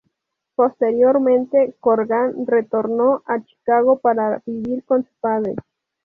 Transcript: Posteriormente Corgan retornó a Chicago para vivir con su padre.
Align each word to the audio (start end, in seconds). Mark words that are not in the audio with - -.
Posteriormente 0.55 1.75
Corgan 1.79 2.47
retornó 2.47 3.21
a 3.27 3.37
Chicago 3.39 3.99
para 3.99 4.41
vivir 4.47 4.83
con 4.83 5.03
su 5.03 5.11
padre. 5.19 5.53